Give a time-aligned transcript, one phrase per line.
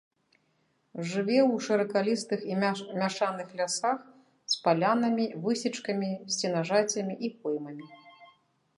[1.09, 2.57] Жыве ў шыракалістых і
[3.03, 3.99] мяшаных лясах
[4.55, 7.85] з палянамі, высечкамі, сенажацямі і поймамі.